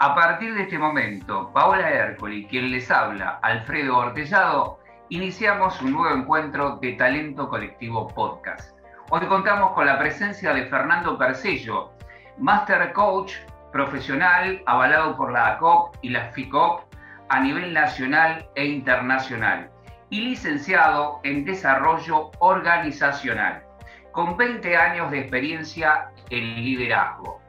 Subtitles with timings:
[0.00, 4.78] A partir de este momento, Paola Hércoli, quien les habla, Alfredo Ortellado,
[5.08, 8.78] iniciamos un nuevo encuentro de Talento Colectivo Podcast.
[9.10, 11.90] Hoy contamos con la presencia de Fernando Percello,
[12.38, 13.32] Master Coach
[13.72, 16.84] profesional avalado por la ACOP y la FICOP
[17.28, 19.68] a nivel nacional e internacional
[20.10, 23.64] y licenciado en Desarrollo Organizacional,
[24.12, 27.40] con 20 años de experiencia en liderazgo.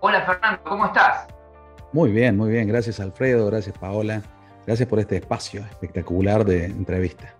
[0.00, 1.28] Hola Fernando, ¿cómo estás?
[1.96, 2.68] Muy bien, muy bien.
[2.68, 4.20] Gracias Alfredo, gracias Paola.
[4.66, 7.32] Gracias por este espacio espectacular de entrevista.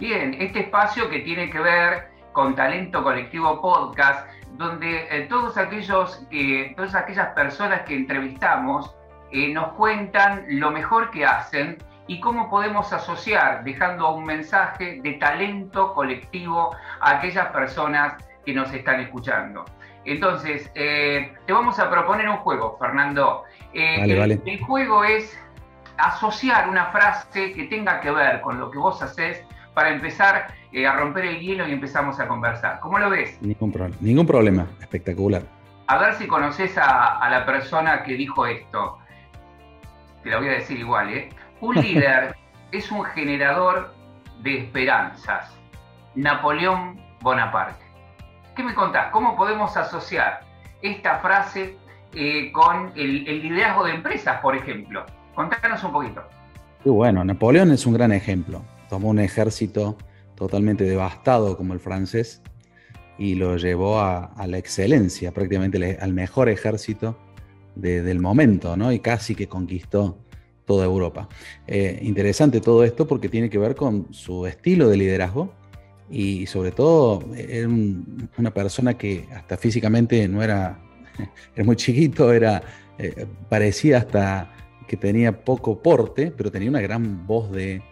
[0.00, 6.26] Bien, este espacio que tiene que ver con Talento Colectivo Podcast, donde eh, todos aquellos
[6.28, 8.96] que, todas aquellas personas que entrevistamos
[9.30, 15.12] eh, nos cuentan lo mejor que hacen y cómo podemos asociar, dejando un mensaje de
[15.12, 18.14] talento colectivo a aquellas personas
[18.44, 19.64] que nos están escuchando.
[20.08, 23.44] Entonces, eh, te vamos a proponer un juego, Fernando.
[23.74, 25.38] Eh, el, juego es
[25.98, 30.86] asociar una frase que tenga que ver con lo que vos haces para empezar eh,
[30.86, 32.80] a romper el hielo y empezamos a conversar.
[32.80, 33.36] ¿Cómo lo ves?
[33.42, 35.42] Ningún, ningún problema, espectacular.
[35.88, 38.98] A ver si conoces a, a la persona que dijo esto.
[40.22, 41.28] Te lo voy a decir igual, ¿eh?
[41.60, 42.34] Un líder
[42.72, 43.94] es un generador
[44.40, 45.54] de esperanzas.
[46.14, 47.87] Napoleón Bonaparte.
[48.58, 49.12] ¿Qué me contás?
[49.12, 50.40] ¿Cómo podemos asociar
[50.82, 51.76] esta frase
[52.12, 55.06] eh, con el, liderazgo de empresas, por ejemplo?
[55.32, 56.22] Contanos un poquito.
[56.84, 58.64] Bueno, Napoleón es un gran ejemplo.
[58.88, 59.96] Tomó un ejército
[60.34, 62.42] totalmente devastado como el francés
[63.16, 67.16] y lo llevó a, la excelencia, prácticamente al mejor ejército
[67.76, 68.90] del momento, ¿no?
[68.90, 70.18] Y casi que conquistó
[70.64, 71.28] toda Europa.
[71.68, 75.54] Eh, interesante todo esto porque tiene que ver con su estilo de liderazgo
[76.10, 80.78] y sobre todo era una persona que hasta físicamente no era,
[81.54, 82.62] era muy chiquito, era,
[82.98, 84.50] eh, parecía hasta
[84.86, 87.82] que tenía poco porte, pero tenía una gran voz de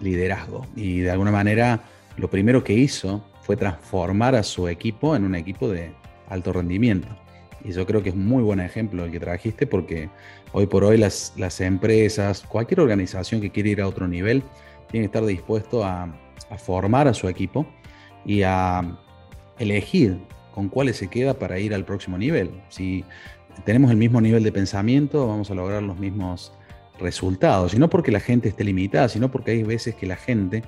[0.00, 1.82] liderazgo y de alguna manera
[2.16, 5.92] lo primero que hizo fue transformar a su equipo en un equipo de
[6.28, 7.08] alto rendimiento.
[7.62, 10.08] Y yo creo que es un muy buen ejemplo el que trajiste porque
[10.52, 14.42] hoy por hoy las, las empresas, cualquier organización que quiere ir a otro nivel,
[14.90, 16.12] tiene que estar dispuesto a,
[16.50, 17.66] a formar a su equipo
[18.24, 18.98] y a
[19.58, 20.18] elegir
[20.54, 22.50] con cuáles se queda para ir al próximo nivel.
[22.68, 23.04] Si
[23.64, 26.52] tenemos el mismo nivel de pensamiento, vamos a lograr los mismos
[26.98, 27.74] resultados.
[27.74, 30.62] Y no porque la gente esté limitada, sino porque hay veces que la gente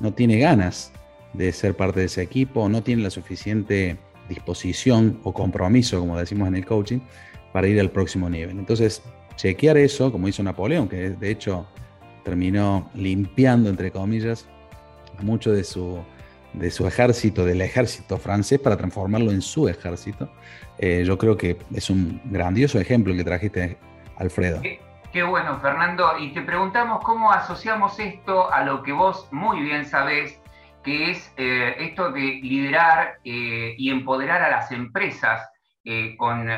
[0.00, 0.92] no tiene ganas
[1.32, 6.48] de ser parte de ese equipo, no tiene la suficiente disposición o compromiso, como decimos
[6.48, 7.00] en el coaching,
[7.52, 8.58] para ir al próximo nivel.
[8.58, 9.02] Entonces,
[9.36, 11.66] chequear eso, como hizo Napoleón, que de hecho
[12.24, 14.48] terminó limpiando, entre comillas,
[15.20, 16.02] mucho de su,
[16.52, 20.30] de su ejército, del ejército francés, para transformarlo en su ejército.
[20.78, 23.78] Eh, yo creo que es un grandioso ejemplo que trajiste,
[24.16, 24.62] Alfredo.
[25.12, 26.18] Qué, bueno, Fernando.
[26.18, 30.40] Y te preguntamos cómo asociamos esto a lo que vos muy bien sabés,
[30.82, 35.48] que es eh, esto de liderar eh, y empoderar a las empresas
[36.16, 36.48] con,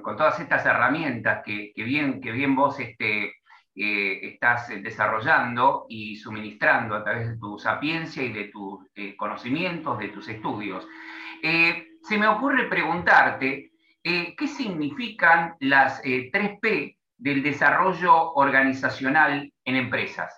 [0.00, 3.32] con, todas estas herramientas que, que, bien, que bien vos este,
[3.74, 10.08] estás desarrollando y suministrando a través de tu sapiencia y de tus eh, conocimientos, de
[10.08, 10.86] tus estudios.
[11.42, 20.32] Eh, se me ocurre preguntarte, eh, ¿qué significan las 3P del desarrollo organizacional en empresas?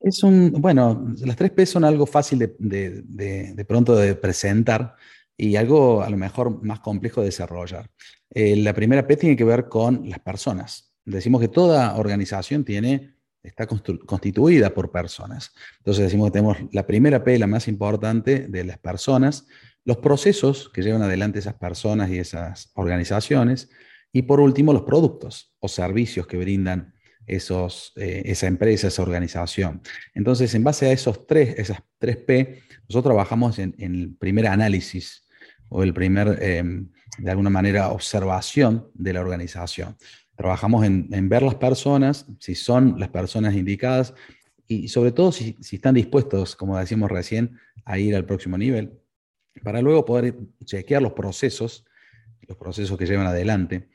[0.00, 4.94] Es un, bueno, las 3P son algo fácil de, de, pronto de presentar
[5.36, 7.90] y algo a lo mejor más complejo de desarrollar.
[8.30, 10.83] la primera P tiene que ver con las personas.
[11.04, 15.52] Decimos que toda organización tiene, está constituida por personas.
[15.78, 19.46] Entonces decimos que tenemos la primera P, la más importante, de las personas,
[19.84, 23.68] los procesos que llevan adelante esas personas y esas organizaciones,
[24.12, 26.94] y por último los productos o servicios que brindan
[27.26, 29.82] esos, eh, esa empresa, esa organización.
[30.14, 35.26] Entonces, en base a esos tres, esas tres P, nosotros trabajamos en, el primer análisis
[35.68, 39.96] o el primer, em, de alguna manera, observación de la organización.
[40.36, 44.14] Trabajamos en, ver las personas, si son las personas indicadas
[44.66, 48.98] y sobre todo si, están dispuestos, como decíamos recién, a ir al próximo nivel,
[49.62, 51.84] para luego poder chequear los procesos,
[52.48, 53.88] los procesos que llevan adelante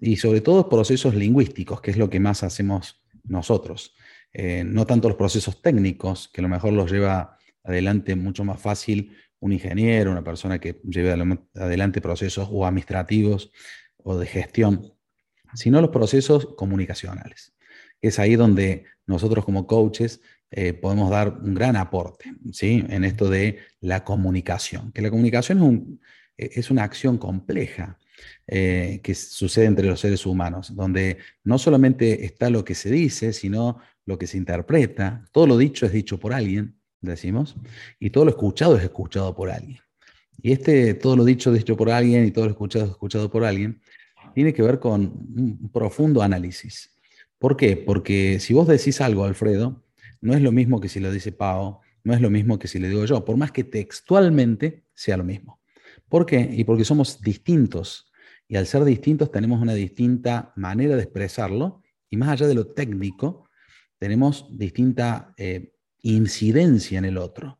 [0.00, 3.94] y sobre todo procesos lingüísticos, que es lo que más hacemos nosotros.
[4.32, 8.60] Eh, no tanto los procesos técnicos, que a lo mejor los lleva adelante mucho más
[8.60, 11.14] fácil un ingeniero, una persona que lleve
[11.54, 13.50] adelante procesos o administrativos
[13.98, 14.95] o de gestión,
[15.56, 17.54] sino los procesos comunicacionales.
[18.00, 20.20] Es ahí donde nosotros como coaches
[20.50, 22.84] eh, podemos dar un gran aporte ¿sí?
[22.88, 26.00] en esto de la comunicación, que la comunicación es, un,
[26.36, 27.98] es una acción compleja,
[28.46, 33.32] eh, que sucede entre los seres humanos, donde no solamente está lo que se dice,
[33.32, 35.24] sino lo que se interpreta.
[35.32, 37.56] Todo lo dicho es dicho por alguien, decimos,
[37.98, 39.78] y todo lo escuchado es escuchado por alguien.
[40.40, 43.30] Y este, todo lo dicho es dicho por alguien y todo lo escuchado es escuchado
[43.30, 43.80] por alguien,
[44.36, 45.00] tiene que ver con
[45.34, 46.94] un profundo análisis.
[47.38, 47.74] ¿Por qué?
[47.74, 49.82] Porque si vos decís algo, Alfredo,
[50.20, 52.78] no es lo mismo que si lo dice Pau, no es lo mismo que si
[52.78, 55.62] le digo yo, por más que textualmente sea lo mismo.
[56.10, 56.50] ¿Por qué?
[56.52, 58.12] Y porque somos distintos.
[58.46, 61.82] Y al ser distintos tenemos una distinta manera de expresarlo.
[62.10, 63.48] Y más allá de lo técnico,
[63.98, 65.72] tenemos distinta eh,
[66.02, 67.58] incidencia en el otro.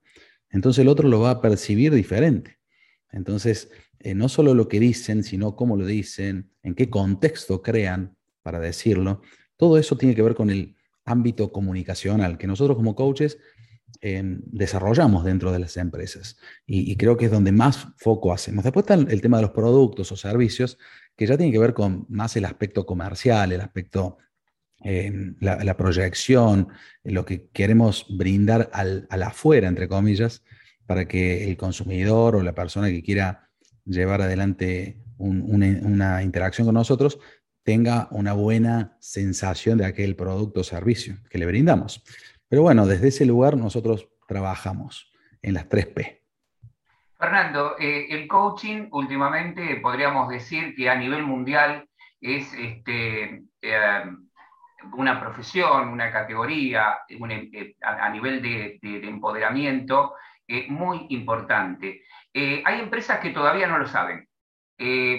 [0.51, 2.59] Entonces el otro lo va a percibir diferente.
[3.13, 3.71] Entonces,
[4.01, 8.61] eh, no solo lo que dicen, sino cómo lo dicen, en qué contexto crean para
[8.61, 9.23] decirlo.
[9.57, 13.39] Todo eso tiene que ver con el ámbito comunicacional, que nosotros como coaches
[14.01, 16.37] Em, desarrollamos dentro de las empresas.
[16.67, 18.65] Y, creo que es donde más foco hacemos.
[18.65, 20.79] Después está el, tema de los productos o servicios,
[21.17, 24.19] que ya tiene que ver con más el aspecto comercial, el aspecto,
[24.81, 26.69] em, la, proyección,
[27.05, 30.43] lo que queremos brindar al, afuera, entre comillas,
[30.87, 33.46] para que el consumidor o la persona que quiera
[33.87, 37.19] llevar adelante una interacción con nosotros
[37.67, 42.01] tenga una buena sensación de aquel producto o servicio que le brindamos.
[42.49, 45.13] Pero bueno, desde ese lugar nosotros trabajamos
[45.43, 46.21] en las 3P.
[47.19, 51.89] Fernando, eh, el coaching últimamente podríamos decir que a nivel mundial
[52.21, 54.05] es este, eh,
[54.93, 60.15] una profesión, una categoría, eh, a, nivel de, de empoderamiento
[60.69, 62.03] muy importante.
[62.65, 64.29] Hay empresas que todavía no lo saben.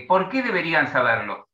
[0.08, 1.48] ¿Por qué deberían saberlo?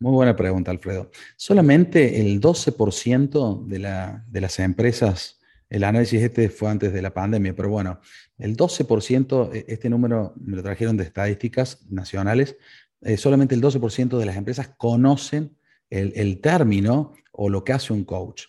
[0.00, 1.10] Muy buena pregunta, Alfredo.
[1.36, 5.40] Solamente el 12% de, de las empresas,
[5.70, 8.00] el análisis este fue antes de la pandemia, pero bueno,
[8.38, 12.56] el 12%, e, este número me lo trajeron de estadísticas nacionales,
[13.04, 15.56] eh, solamente el 12% de las empresas conocen
[15.90, 18.44] el, término o lo que hace un coach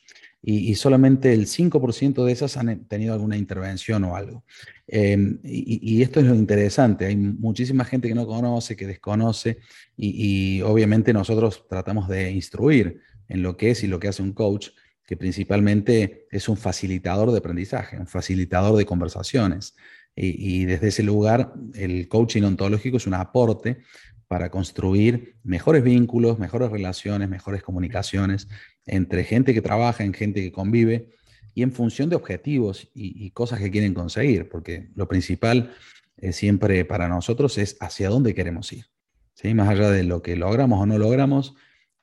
[0.47, 4.43] y, solamente el 5% de esas han tenido alguna intervención o algo.
[4.87, 9.57] Em, y, esto es lo interesante, hay muchísima gente que no conoce, que desconoce,
[9.97, 14.33] y, obviamente nosotros tratamos de instruir en lo que es y lo que hace un
[14.33, 14.69] coach,
[15.07, 19.75] que principalmente es un facilitador de aprendizaje, un facilitador de conversaciones.
[20.15, 23.79] Y, desde ese lugar, el coaching ontológico es un aporte
[24.27, 28.47] para construir mejores vínculos, mejores relaciones, mejores comunicaciones
[28.85, 31.09] entre gente que trabaja, en gente que convive
[31.53, 35.73] y en función de objetivos y, cosas que quieren conseguir, porque lo principal
[36.17, 38.85] eh, siempre para nosotros es hacia dónde queremos ir.
[39.33, 39.53] ¿sí?
[39.53, 41.55] Más allá de lo que logramos o no logramos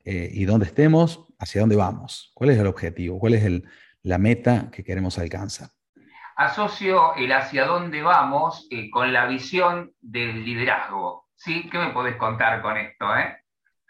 [0.05, 3.65] eh, y dónde estemos, hacia dónde vamos, cuál es el objetivo, cuál es el,
[4.03, 5.69] la meta que queremos alcanzar.
[6.37, 11.29] Asocio el hacia dónde vamos eh, con la visión del liderazgo.
[11.35, 11.69] ¿sí?
[11.71, 13.07] ¿Qué me podés contar con esto?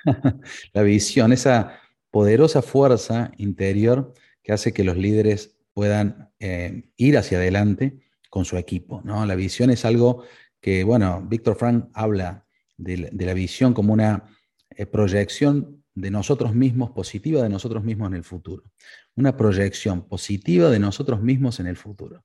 [0.73, 1.79] la visión, esa
[2.13, 4.13] poderosa fuerza interior
[4.43, 9.01] que hace que los líderes puedan eh, ir hacia adelante con su equipo.
[9.03, 9.25] ¿no?
[9.25, 10.23] La visión es algo
[10.61, 14.25] que, bueno, Víctor Frank habla de, la visión como una
[14.71, 18.65] eh, proyección de nosotros mismos, positiva de nosotros mismos en el futuro.
[19.17, 22.25] Una proyección positiva de nosotros mismos en el futuro.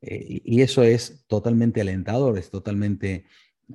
[0.00, 3.26] Eh, y eso es totalmente alentador, es totalmente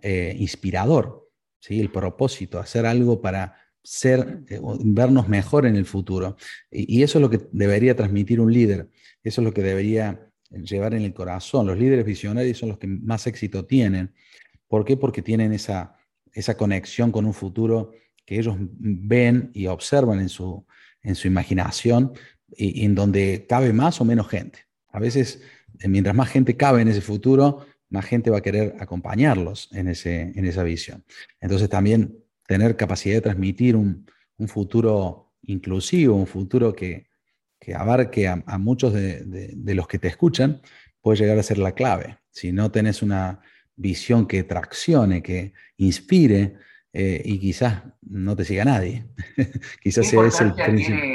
[0.02, 1.30] inspirador.
[1.60, 1.82] ¿sí?
[1.82, 6.38] El propósito, hacer algo para ser, eh, vernos mejor en el futuro.
[6.72, 8.90] Y, eso es lo que debería transmitir un líder,
[9.24, 11.68] eso es lo que debería llevar en el corazón.
[11.68, 14.14] Los líderes visionarios son los que más éxito tienen.
[14.68, 14.98] ¿Por qué?
[14.98, 15.96] Porque tienen esa,
[16.34, 17.92] esa conexión con un futuro
[18.26, 20.66] que ellos ven y observan en su,
[21.02, 22.14] en su imaginación
[22.56, 24.60] y, en donde cabe más o menos gente.
[24.90, 25.42] A veces,
[25.80, 29.88] eh, mientras más gente cabe en ese futuro, más gente va a querer acompañarlos en,
[29.88, 31.04] ese, en esa visión.
[31.42, 32.18] Entonces también
[32.50, 34.08] tener capacidad de transmitir un,
[34.48, 37.06] futuro inclusivo, un futuro que,
[37.78, 40.60] abarque a, muchos de, los que te escuchan,
[41.00, 42.18] puede llegar a ser la clave.
[42.32, 43.40] Si no tenés una
[43.76, 46.56] visión que traccione, que inspire,
[46.92, 49.06] eh, y quizás no te siga nadie.
[49.84, 51.06] quizás sea ese el principio.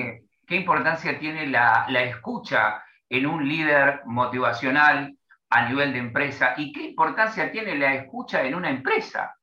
[0.47, 5.19] ¿Qué importancia tiene la, la escucha en un líder motivacional
[5.51, 6.55] a nivel de empresa?
[6.57, 9.35] ¿Y qué importancia tiene la escucha en una empresa?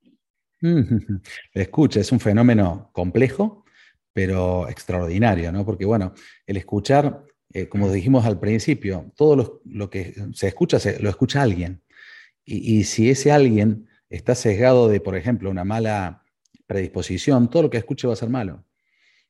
[1.53, 3.65] Escucha, es un fenómeno complejo,
[4.13, 5.65] pero extraordinario, ¿no?
[5.65, 6.13] Porque, bueno,
[6.45, 11.81] el escuchar, eh, como dijimos al principio, todo lo, que se escucha, lo escucha alguien.
[12.43, 16.23] Y, si ese alguien está sesgado de, por ejemplo, una mala
[16.67, 18.65] predisposición, todo lo que escuche va a ser malo.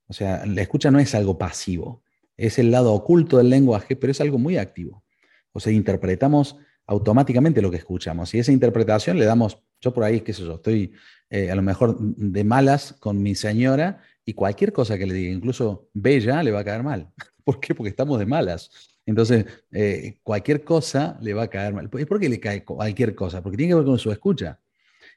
[0.08, 2.04] O sea, la escucha no es algo pasivo,
[2.38, 5.04] es el lado oculto del lenguaje, pero es algo muy activo.
[5.52, 6.58] O sea, interpretamos
[6.88, 10.56] automáticamente lo que escuchamos y esa interpretación le damos Yo por ahí, qué sé yo,
[10.56, 10.94] estoy
[11.30, 15.32] eh, a lo mejor de malas con mi señora y cualquier cosa que le diga,
[15.34, 17.10] incluso bella, le va a caer mal.
[17.44, 17.74] ¿Por qué?
[17.74, 18.70] Porque estamos de malas.
[19.06, 21.90] Entonces, eh, cualquier cosa le va a caer mal.
[22.00, 23.42] ¿Y por qué le cae cualquier cosa?
[23.42, 24.60] Porque tiene que ver con su escucha.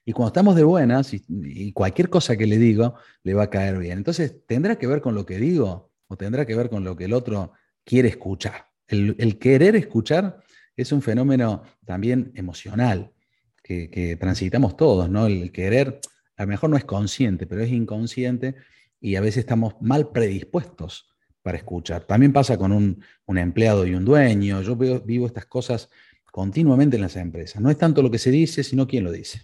[0.05, 3.79] Y cuando estamos de buenas, y, cualquier cosa que le digo, le va a caer
[3.79, 3.99] bien.
[3.99, 7.05] Entonces, ¿tendrá que ver con lo que digo o tendrá que ver con lo que
[7.05, 7.53] el otro
[7.85, 8.67] quiere escuchar?
[8.87, 10.43] El, querer escuchar
[10.77, 13.13] es un fenómeno también emocional
[13.65, 15.27] que, que, transitamos todos, ¿no?
[15.27, 15.99] El querer,
[16.37, 18.55] a lo mejor no es consciente, pero es inconsciente
[19.01, 22.05] y a veces estamos mal predispuestos para escuchar.
[22.05, 24.63] También pasa con un, empleado y un dueño.
[24.63, 25.91] Yo veo, vivo estas cosas
[26.33, 27.61] continuamente en las empresas.
[27.61, 29.43] No es tanto lo que se dice, sino quién lo dice.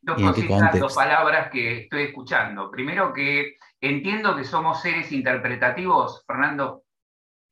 [0.00, 2.70] Dos cositas, dos palabras que estoy escuchando.
[2.70, 6.84] Primero que entiendo que somos seres interpretativos, Fernando.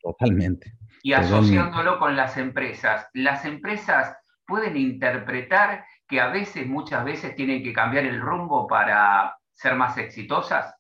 [0.01, 0.79] Totalmente.
[1.03, 3.09] Y asociándolo con las empresas.
[3.13, 4.17] Las empresas
[4.51, 9.97] pueden interpretar que a veces, muchas veces, tienen que cambiar el rumbo para ser más
[9.97, 10.75] exitosas.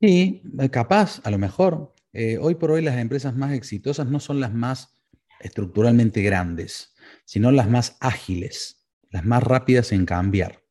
[0.00, 1.94] Sí, eh, capaz, a lo mejor.
[2.12, 4.98] Eh, hoy por hoy las empresas más exitosas no son las más
[5.40, 6.94] estructuralmente grandes,
[7.24, 10.62] sino las más ágiles, las más rápidas en cambiar.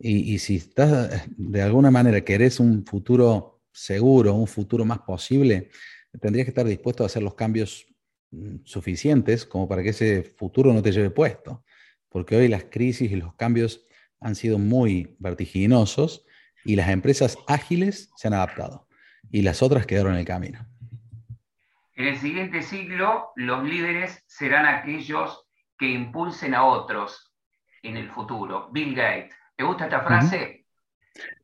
[0.00, 5.70] Y, si estás eh, de alguna manera querés un futuro seguro, un futuro más posible,
[6.20, 7.86] tendrías que estar dispuesto a hacer los cambios
[8.64, 11.64] suficientes como para que ese futuro no te lleve puesto.
[12.08, 13.86] Porque hoy las crisis y los cambios
[14.20, 16.24] han sido muy vertiginosos
[16.64, 18.88] y las empresas ágiles se han adaptado
[19.30, 20.66] y las otras quedaron en el camino.
[21.94, 25.46] En el siguiente siglo, los líderes serán aquellos
[25.78, 27.32] que impulsen a otros
[27.82, 28.70] en el futuro.
[28.72, 29.34] Bill Gates.
[29.56, 30.64] ¿Te gusta esta frase?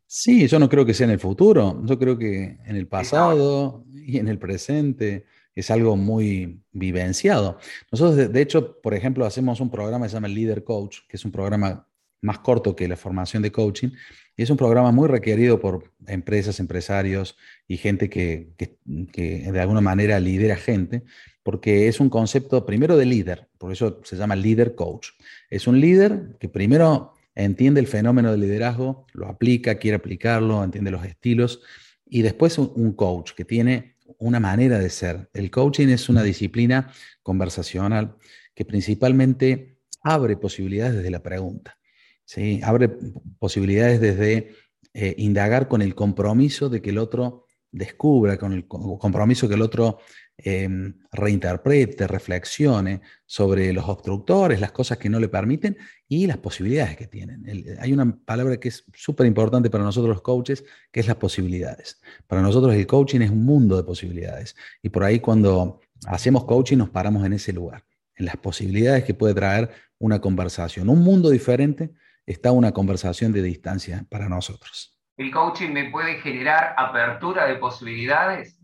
[0.06, 3.84] Sí, yo no creo que sea en el futuro, yo creo que en el pasado
[3.92, 7.58] y en el presente es algo muy vivenciado.
[7.92, 11.24] Nosotros, de, hecho, por ejemplo, hacemos un programa que se llama Leader Coach, que es
[11.24, 11.88] un programa
[12.20, 13.90] más corto que la formación de coaching,
[14.36, 17.36] y es un programa muy requerido por empresas, empresarios
[17.68, 18.54] y gente que,
[18.86, 21.04] de alguna manera lidera gente,
[21.42, 25.10] porque es un concepto primero de líder, por eso se llama líder coach.
[25.50, 30.90] Es un líder que primero entiende el fenómeno del liderazgo, lo aplica, quiere aplicarlo, entiende
[30.90, 31.60] los estilos,
[32.06, 35.28] y después un coach que tiene una manera de ser.
[35.32, 36.92] El coaching es una disciplina
[37.22, 38.16] conversacional
[38.54, 41.78] que principalmente abre posibilidades desde la pregunta.
[42.24, 42.60] ¿sí?
[42.62, 42.90] Abre
[43.38, 44.50] posibilidades desde
[44.92, 49.62] eh, indagar con el compromiso de que el otro descubra, con el compromiso que el
[49.62, 49.98] otro
[50.36, 55.76] em, reinterprete, reflexione sobre los obstructores, las cosas que no le permiten
[56.08, 57.44] y las posibilidades que tienen.
[57.78, 62.00] hay una palabra que es súper importante para nosotros los coaches, que es las posibilidades.
[62.26, 64.56] Para nosotros el coaching es un mundo de posibilidades.
[64.82, 67.84] Y por ahí cuando hacemos coaching nos paramos en ese lugar,
[68.16, 71.92] en las posibilidades que puede traer una conversación, un mundo diferente
[72.26, 74.94] está una conversación de distancia para nosotros.
[75.16, 78.58] ¿El coaching me puede generar apertura de posibilidades?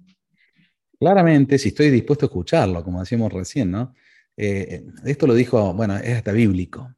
[1.01, 3.95] Claramente, si estoy dispuesto a escucharlo, como decíamos recién, ¿no?
[4.37, 6.95] Eh, esto lo dijo, bueno, es hasta bíblico.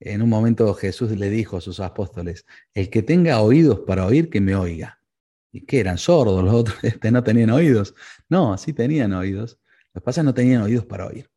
[0.00, 4.28] En un momento Jesús le dijo a sus apóstoles, el que tenga oídos para oír,
[4.28, 5.00] que me oiga.
[5.52, 6.76] ¿Y qué eran sordos los otros?
[6.84, 7.94] Este, no tenían oídos.
[8.28, 9.58] No, sí tenían oídos.
[9.94, 11.30] Los que no tenían oídos para oír.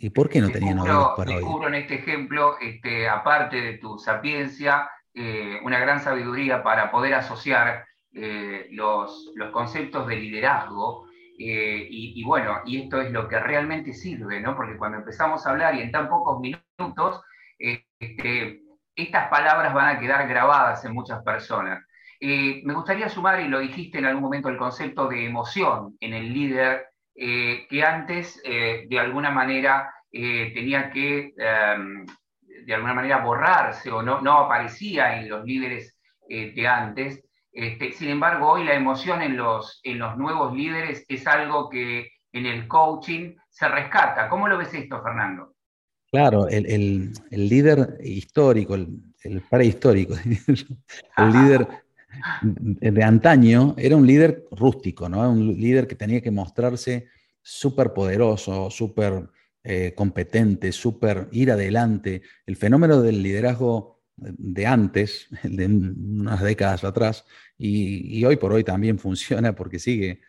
[0.00, 1.46] ¿Y por qué no tenían oídos para oír?
[1.68, 7.84] en este ejemplo, este, aparte de tu sapiencia, eh, una gran sabiduría para poder asociar
[8.14, 11.06] eh, los, conceptos de liderazgo.
[11.44, 14.54] Eh, y, bueno, y esto es lo que realmente sirve, ¿no?
[14.54, 17.20] Porque cuando empezamos a hablar y en tan pocos minutos,
[17.58, 18.60] este,
[18.94, 21.82] estas palabras van a quedar grabadas en muchas personas.
[22.20, 26.32] me gustaría sumar, y lo dijiste en algún momento, el concepto de emoción en el
[26.32, 32.06] líder eh, que antes eh, de alguna manera eh, tenía que em,
[32.64, 37.22] de alguna manera borrarse o no aparecía en los líderes de antes.
[37.52, 42.08] Este, sin embargo, hoy la emoción en los, en los nuevos líderes es algo que
[42.32, 44.28] en el coaching se rescata.
[44.28, 45.54] ¿Cómo lo ves esto, Fernando?
[46.10, 48.88] Claro, el, líder histórico, el,
[49.24, 50.14] el prehistórico,
[51.16, 51.68] el líder
[52.42, 55.30] de antaño era un líder rústico, ¿no?
[55.30, 57.08] Un líder que tenía que mostrarse
[57.42, 59.28] súper poderoso, súper
[59.64, 62.22] eh, competente, súper ir adelante.
[62.46, 67.24] El fenómeno del liderazgo de antes, de unas décadas atrás,
[67.58, 70.20] y, hoy por hoy también funciona porque sigue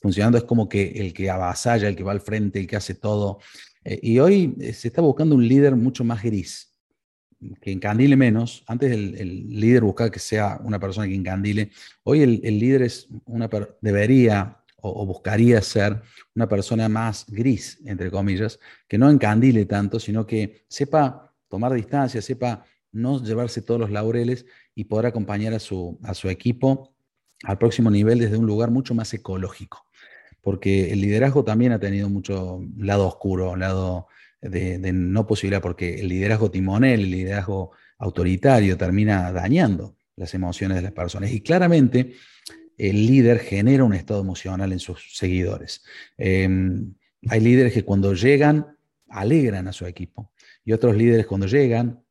[0.00, 2.94] funcionando, es como que el que avasalla, el que va al frente, el que hace
[2.94, 3.38] todo.
[3.84, 6.72] Eh, y hoy eh, se está buscando un líder mucho más gris,
[7.60, 8.62] que encandile menos.
[8.66, 11.70] Antes el, líder buscaba que sea una persona que encandile.
[12.04, 13.48] Hoy el, líder es una
[13.80, 16.02] debería o, buscaría ser
[16.34, 22.20] una persona más gris, entre comillas, que no encandile tanto, sino que sepa tomar distancia,
[22.20, 26.94] sepa no llevarse todos los laureles y poder acompañar a su, a su equipo
[27.44, 29.86] al próximo nivel desde un lugar mucho más ecológico.
[30.40, 34.08] Porque el liderazgo también ha tenido mucho lado oscuro, lado
[34.40, 40.82] de, no posibilidad, porque el liderazgo timonel, el liderazgo autoritario termina dañando las emociones de
[40.82, 41.30] las personas.
[41.30, 42.14] Y claramente
[42.76, 45.84] el líder genera un estado emocional en sus seguidores.
[46.18, 46.94] Em,
[47.28, 48.76] hay líderes que cuando llegan
[49.08, 50.32] alegran a su equipo
[50.64, 52.02] y otros líderes cuando llegan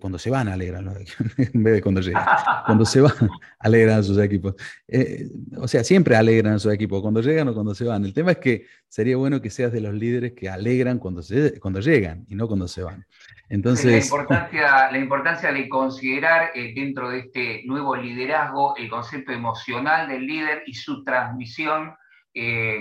[0.00, 0.86] cuando se van alegran
[1.38, 2.24] en vez de cuando llegan.
[2.66, 3.12] Cuando se van,
[3.58, 4.54] alegran a sus equipos.
[4.86, 8.04] Eh, o sea, siempre alegran a sus equipos, cuando llegan o cuando se van.
[8.04, 11.58] El tema es que sería bueno que seas de los líderes que alegran cuando, se,
[11.58, 13.06] cuando llegan y no cuando se van.
[13.48, 19.32] Entonces, la, importancia, la importancia de considerar eh, dentro de este nuevo liderazgo el concepto
[19.32, 21.94] emocional del líder y su transmisión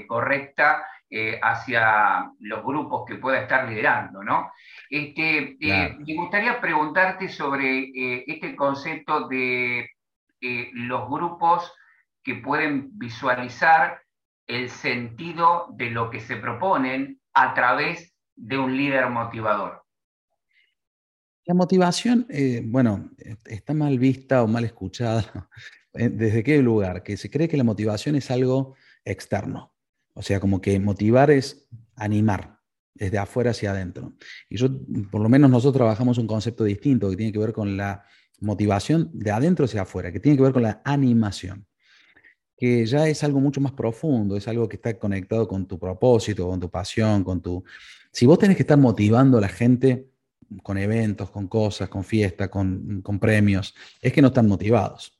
[0.09, 0.83] correcta
[1.17, 4.51] eh, hacia los grupos que pueda estar liderando, ¿no?
[4.89, 9.91] Este, eh, me gustaría preguntarte sobre eh, este concepto de
[10.41, 11.71] los grupos
[12.21, 14.01] que pueden visualizar
[14.45, 19.85] el sentido de lo que se proponen a través de un líder motivador.
[21.45, 22.27] La motivación,
[22.65, 23.11] bueno,
[23.45, 25.49] está mal vista o mal escuchada.
[25.93, 27.03] ¿Desde qué lugar?
[27.03, 29.74] Que se cree que la motivación es algo externo.
[30.15, 32.59] O sea, como que motivar es animar
[32.93, 34.13] desde afuera hacia adentro.
[34.49, 34.69] Y yo,
[35.11, 38.03] por lo menos nosotros trabajamos un concepto distinto que tiene que ver con la
[38.39, 41.67] motivación de adentro hacia afuera, que tiene que ver con la animación,
[42.57, 46.47] que ya es algo mucho más profundo, es algo que está conectado con tu propósito,
[46.47, 47.63] con tu pasión, con tu...
[48.11, 50.07] Si vos tenés que estar motivando a la gente
[50.63, 55.14] con eventos, con cosas, con fiestas, con, con premios, es que no están motivados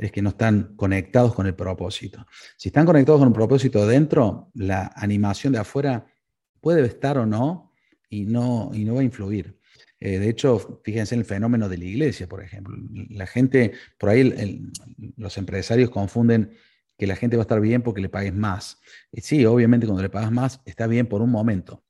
[0.00, 2.26] es que no están conectados con el propósito.
[2.56, 6.06] Si están conectados con el propósito dentro, la animación de afuera
[6.60, 7.72] puede estar o no
[8.08, 9.58] y no, y no va a influir.
[10.00, 12.74] Eh, de hecho, fíjense en el fenómeno de la iglesia, por ejemplo.
[13.10, 14.62] La gente, por ahí
[15.16, 16.52] los empresarios confunden
[16.96, 18.78] que la gente va a estar bien porque le pagues más.
[19.12, 21.84] sí, obviamente cuando le pagas más está bien por un momento,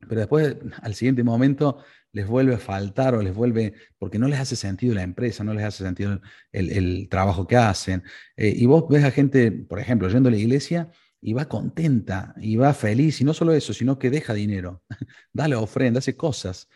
[0.00, 1.78] pero después, al siguiente momento,
[2.12, 5.54] les vuelve a faltar o les vuelve, porque no les hace sentido la empresa, no
[5.54, 6.20] les hace sentido
[6.52, 8.02] el, trabajo que hacen.
[8.36, 12.34] Eh, y vos ves a gente, por ejemplo, yendo a la iglesia y va contenta
[12.38, 14.82] y va feliz, y no solo eso, sino que deja dinero,
[15.32, 16.68] dale ofrenda, hace cosas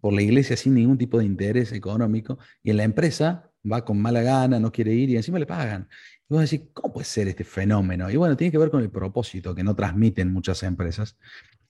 [0.00, 4.00] por la iglesia sin ningún tipo de interés económico, y en la empresa va con
[4.00, 5.88] mala gana, no quiere ir y encima le pagan.
[6.28, 8.10] Y vos decís, ¿cómo puede ser este fenómeno?
[8.10, 11.16] Y bueno, tiene que ver con el propósito que no transmiten muchas empresas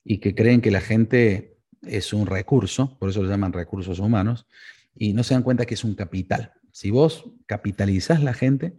[0.05, 1.52] y que creen que la gente
[1.87, 4.47] es un recurso, por eso lo llaman recursos humanos,
[4.95, 6.53] y no se dan cuenta que es un capital.
[6.71, 8.75] Si vos capitalizás la gente,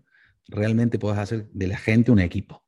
[0.48, 2.64] realmente podés hacer de la gente un equipo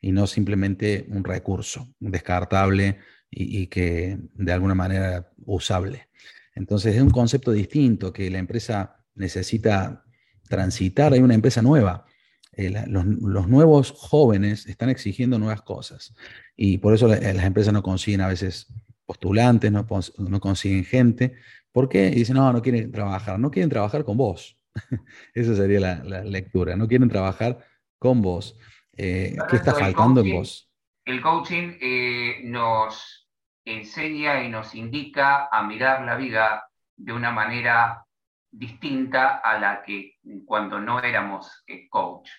[0.00, 2.98] y no simplemente un recurso descartable
[3.30, 6.08] y, que de alguna manera usable.
[6.54, 10.04] Entonces es un concepto distinto que la empresa necesita
[10.48, 11.12] transitar.
[11.12, 12.06] Hay una empresa nueva.
[12.52, 13.06] Eh, los,
[13.48, 16.14] nuevos jóvenes están exigiendo nuevas cosas
[16.56, 18.66] y por eso las empresas no consiguen a veces
[19.10, 19.84] postulantes, no,
[20.18, 21.34] no consiguen gente.
[21.72, 22.06] ¿Por qué?
[22.06, 24.56] Y dicen, no, no quieren trabajar, no quieren trabajar con vos.
[25.34, 27.58] Esa sería la, lectura, no quieren trabajar
[27.98, 28.56] con vos.
[28.96, 30.70] Eh, ¿Qué está faltando en vos?
[31.04, 33.28] El coaching eh, nos
[33.64, 38.06] enseña y nos indica a mirar la vida de una manera
[38.48, 42.30] distinta a la que cuando no éramos eh, coach.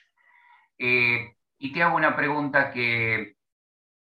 [0.77, 3.35] y te hago una pregunta que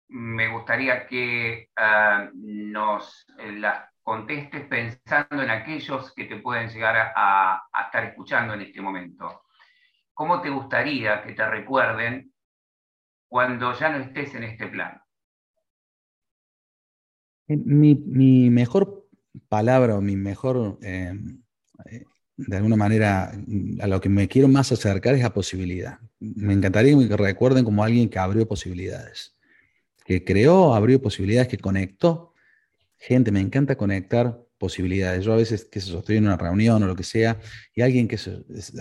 [0.08, 7.12] me gustaría que ah, nos eh, las contestes pensando en aquellos que te pueden llegar
[7.16, 9.42] a, estar escuchando en este momento.
[10.14, 12.32] ¿Cómo te gustaría que te recuerden
[13.28, 15.00] cuando ya no estés en este plan?
[17.48, 19.08] Eh, mi, mejor
[19.48, 21.12] palabra o mi mejor, eh,
[22.36, 23.32] de alguna manera,
[23.80, 25.98] a lo que me quiero más acercar es a posibilidad.
[26.20, 29.35] Me encantaría que me recuerden como alguien que abrió posibilidades
[30.06, 32.32] que creó, abrió posibilidades, que conectó.
[32.98, 35.24] Gente, me encanta conectar posibilidades.
[35.24, 37.38] Yo a veces, que se estoy en una reunión o lo que sea,
[37.74, 38.18] y alguien que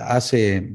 [0.01, 0.73] hace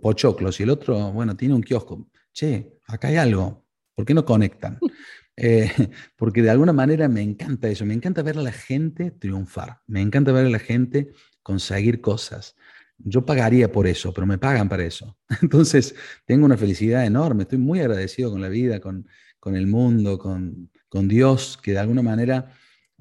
[0.00, 2.08] pochoclos y el otro, bueno, tiene un kiosco.
[2.32, 3.66] Che, acá hay algo.
[3.94, 4.78] ¿Por qué no conectan?
[5.34, 5.72] Eh,
[6.16, 7.86] porque de alguna manera me encanta eso.
[7.86, 9.80] Me encanta ver a la gente triunfar.
[9.86, 11.08] Me encanta ver a la gente
[11.42, 12.54] conseguir cosas.
[12.98, 15.16] Yo pagaría por eso, pero me pagan para eso.
[15.40, 15.94] Entonces,
[16.26, 17.44] tengo una felicidad enorme.
[17.44, 19.08] Estoy muy agradecido con la vida, con,
[19.42, 20.70] con el mundo, con,
[21.08, 22.52] Dios, que de alguna manera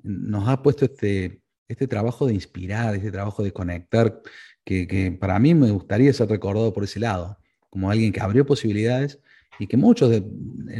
[0.01, 4.23] nos ha puesto este, este trabajo de inspirar, este trabajo de conectar,
[4.65, 7.37] que, para mí me gustaría ser recordado por ese lado,
[7.69, 9.19] como alguien que abrió posibilidades
[9.59, 10.23] y que muchos de,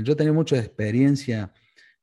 [0.04, 1.54] yo tenía mucha experiencia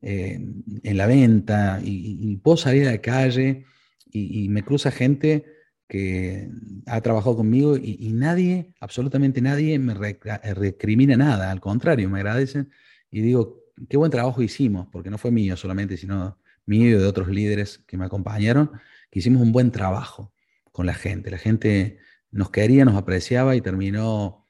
[0.03, 0.39] eh,
[0.85, 3.65] en la venta y, puedo salir a la calle
[4.13, 5.47] y, me cruza gente
[5.89, 6.49] que
[6.87, 11.51] ha trabajado conmigo y, nadie, absolutamente nadie, me recrimina nada.
[11.51, 12.71] Al contrario, me agradecen
[13.11, 17.07] y digo, qué buen trabajo hicimos, porque no fue mío solamente, sino mío y de
[17.07, 18.71] otros líderes que me acompañaron,
[19.11, 20.33] que hicimos un buen trabajo
[20.73, 21.31] con la gente.
[21.31, 21.99] La gente
[22.31, 24.47] nos quería, nos apreciaba y terminó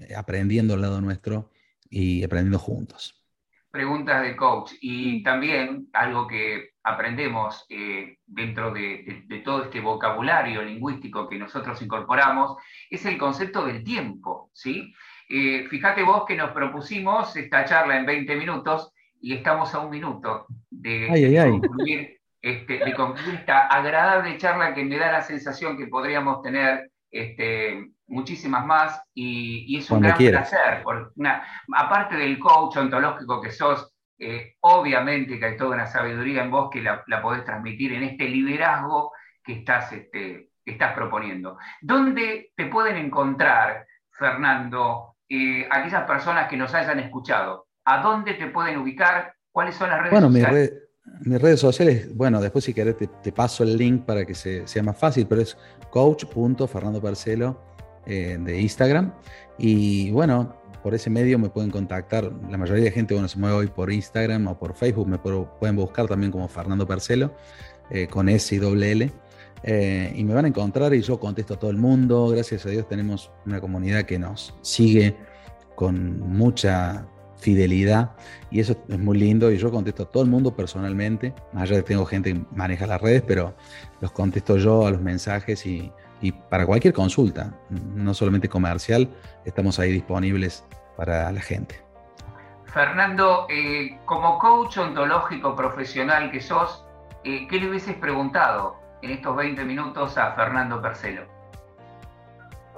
[0.00, 1.50] eh, aprendiendo al lado nuestro
[1.88, 3.16] y aprendiendo juntos.
[3.70, 11.28] Preguntas de coach y también algo que aprendemos eh, dentro de, todo este vocabulario lingüístico
[11.28, 12.56] que nosotros incorporamos
[12.88, 14.92] es el concepto del tiempo, ¿sí?
[15.32, 19.88] Eh, fíjate vos que nos propusimos esta charla en 20 minutos y estamos a un
[19.88, 21.06] minuto de,
[21.48, 26.90] Concluir, este, de concluir esta agradable charla que me da la sensación que podríamos tener
[27.08, 30.82] este, muchísimas más y, es un gran placer.
[31.76, 36.70] aparte del coach ontológico que sos, eh, obviamente que hay toda una sabiduría en vos
[36.72, 39.12] que la, podés transmitir en este liderazgo
[39.44, 41.56] que estás, este, estás proponiendo.
[41.80, 47.66] ¿Dónde te pueden encontrar, Fernando, eh, aquellas personas que nos hayan escuchado?
[47.84, 49.34] ¿A dónde te pueden ubicar?
[49.52, 50.72] ¿Cuáles son las redes sociales?
[51.20, 54.96] mis redes sociales, bueno, después si querés te, paso el link para que sea más
[54.96, 55.56] fácil, pero es
[55.90, 57.60] coach.fernandoparcelo
[58.06, 59.12] eh, de Instagram.
[59.58, 62.30] Y bueno, por ese medio me pueden contactar.
[62.48, 65.76] La mayoría de gente, bueno, se mueve hoy por Instagram o por Facebook, me pueden
[65.76, 67.34] buscar también como Fernando Parcelo,
[67.90, 69.12] eh, con S y doble L.
[69.62, 72.28] Eh, y me van a encontrar y yo contesto a todo el mundo.
[72.28, 75.16] Gracias a Dios tenemos una comunidad que nos sigue
[75.74, 77.06] con mucha
[77.40, 78.10] fidelidad
[78.50, 81.76] y eso es muy lindo y yo contesto a todo el mundo personalmente, más allá
[81.76, 83.54] de que tengo gente que maneja las redes, pero
[84.00, 85.92] los contesto yo a los mensajes y,
[86.50, 89.08] para cualquier consulta, no solamente comercial,
[89.46, 90.66] estamos ahí disponibles
[90.98, 91.82] para la gente.
[92.66, 96.84] Fernando, eh, como coach ontológico profesional que sos,
[97.24, 101.22] eh, ¿qué le hubieses preguntado en estos 20 minutos a Fernando Percelo?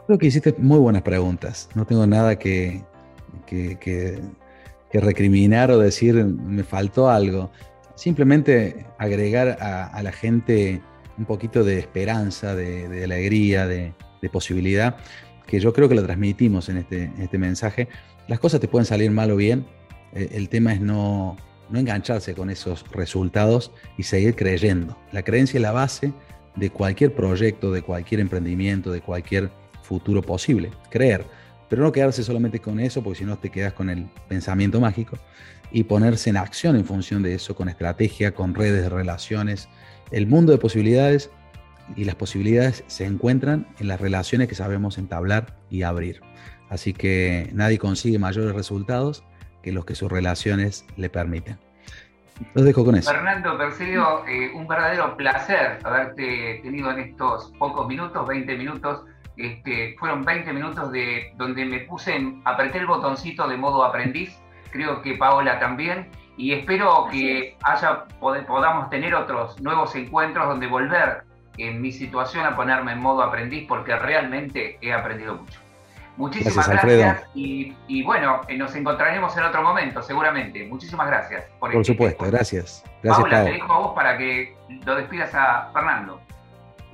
[0.07, 1.69] Creo que hiciste muy buenas preguntas.
[1.75, 2.83] No tengo nada que,
[3.47, 4.21] que,
[4.93, 7.51] recriminar o decir me faltó algo.
[7.95, 10.83] Simplemente agregar a, la gente
[11.19, 13.95] un poquito de esperanza, de, alegría, de,
[14.33, 14.97] posibilidad,
[15.47, 17.89] que yo creo que lo transmitimos en este, este mensaje.
[18.29, 19.67] Las cosas te pueden salir mal o bien.
[20.15, 21.37] Eh, el tema es no,
[21.73, 24.97] no engancharse con esos resultados y seguir creyendo.
[25.11, 26.13] La creencia es la base
[26.55, 29.51] de cualquier proyecto, de cualquier emprendimiento, de cualquier
[29.83, 30.71] futuro posible.
[30.91, 31.25] Creer
[31.73, 35.17] pero no quedarse solamente con eso, porque si no te quedas con el pensamiento mágico,
[35.71, 39.71] y ponerse en acción en función de eso, con estrategia, con redes de relaciones.
[40.11, 41.31] El mundo de posibilidades
[41.97, 46.21] y las posibilidades se encuentran en las relaciones que sabemos entablar y abrir.
[46.69, 49.25] Así que nadie consigue mayores resultados
[49.63, 51.59] que los que sus relaciones le permiten.
[52.55, 53.11] Los dejo con eso.
[53.11, 59.05] Fernando Percelio, eh, un verdadero placer haberte tenido en estos pocos minutos, 20 minutos,
[59.37, 64.37] este, fueron 20 minutos de, donde me puse, en, apreté el botoncito de modo aprendiz,
[64.71, 71.25] creo que Paola también, y espero que haya, podamos tener otros nuevos encuentros donde volver
[71.59, 75.61] en mi situación a ponerme en modo aprendiz porque realmente he aprendido mucho.
[76.17, 80.67] Muchísimas gracias, y, bueno, eh, nos encontraremos en otro momento, seguramente.
[80.67, 81.45] Muchísimas gracias.
[81.59, 82.85] Por, por supuesto, gracias.
[83.03, 83.25] gracias.
[83.25, 86.21] Paola, te dejo a vos para que lo despidas a Fernando.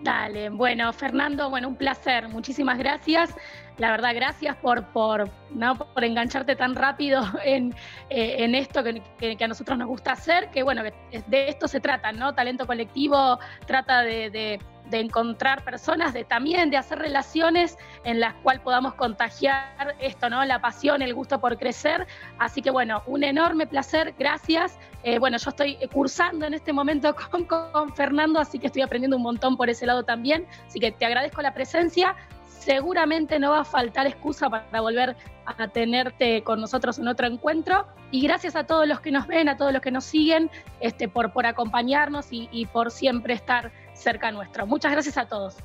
[0.03, 3.35] Dale, bueno, Fernando, bueno, un placer, muchísimas gracias.
[3.79, 5.77] La verdad, gracias por, por, ¿no?
[5.77, 7.75] por engancharte tan rápido en,
[8.11, 11.81] eh, en esto que, que, a nosotros nos gusta hacer, que bueno, de esto se
[11.81, 12.35] trata, ¿no?
[12.35, 14.59] Talento colectivo trata de
[14.91, 20.45] de encontrar personas, de también de hacer relaciones en las cuales podamos contagiar esto, ¿no?
[20.45, 22.07] La pasión, el gusto por crecer.
[22.39, 24.79] Así que bueno, un enorme placer, gracias.
[25.03, 29.17] Eh, bueno, yo estoy cursando en este momento con, con Fernando, así que estoy aprendiendo
[29.17, 30.47] un montón por ese lado también.
[30.67, 32.17] Así que te agradezco la presencia
[32.59, 35.17] seguramente no va a faltar excusa para volver
[35.47, 37.87] a tenerte con nosotros en otro encuentro.
[38.11, 41.09] Y gracias a todos los que nos ven, a todos los que nos siguen, este,
[41.09, 44.67] por, por acompañarnos y, por siempre estar cerca nuestro.
[44.67, 45.57] Muchas gracias a todos.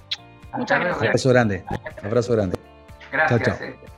[0.54, 1.04] Muchas gracias.
[1.04, 1.66] Abrazo grande.
[2.04, 2.58] Abrazo grande.
[3.12, 3.44] Gracias.
[3.44, 3.93] Chao, chao.